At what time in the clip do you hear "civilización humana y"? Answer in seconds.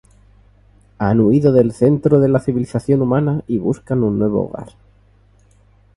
2.39-3.59